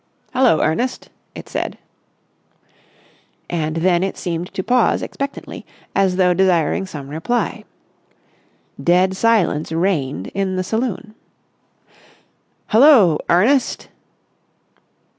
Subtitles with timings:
[0.33, 1.77] "Hullo, Ernest," it said.
[3.51, 5.63] And then it seemed to pause expectantly,
[5.95, 7.65] as though desiring some reply.
[8.83, 11.13] Dead silence reigned in the saloon.
[12.69, 13.89] "Hullo, Ernest!"